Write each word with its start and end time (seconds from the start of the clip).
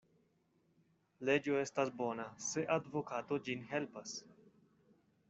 Leĝo 1.29 1.59
estas 1.63 1.91
bona, 1.99 2.25
se 2.45 2.63
advokato 2.77 3.39
ĝin 3.49 3.63
helpas. 3.75 4.15